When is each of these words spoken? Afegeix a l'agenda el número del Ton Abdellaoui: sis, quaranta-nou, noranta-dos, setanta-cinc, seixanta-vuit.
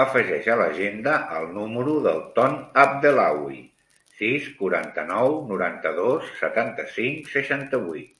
Afegeix 0.00 0.46
a 0.52 0.54
l'agenda 0.60 1.12
el 1.40 1.44
número 1.58 1.92
del 2.06 2.16
Ton 2.38 2.56
Abdellaoui: 2.84 3.58
sis, 4.22 4.48
quaranta-nou, 4.62 5.36
noranta-dos, 5.52 6.32
setanta-cinc, 6.40 7.30
seixanta-vuit. 7.36 8.10